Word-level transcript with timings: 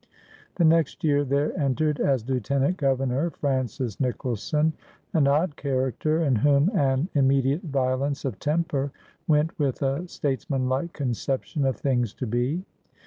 The 0.55 0.65
next 0.65 1.03
year 1.03 1.23
there 1.23 1.55
en 1.55 1.75
tered, 1.75 1.99
as 1.99 2.27
Lieutenant 2.27 2.77
Governor, 2.77 3.29
Francis 3.29 3.99
Nicholson, 3.99 4.73
an 5.13 5.27
odd 5.27 5.55
character 5.55 6.23
in 6.23 6.37
whom 6.37 6.71
an 6.75 7.07
inmiediate 7.15 7.61
violence 7.65 8.25
of 8.25 8.39
temper 8.39 8.91
went 9.27 9.59
with 9.59 9.83
a 9.83 10.07
statesmanlike 10.07 10.93
conception 10.93 11.65
of 11.65 11.77
things 11.77 12.15
to 12.15 12.25
be. 12.25 12.65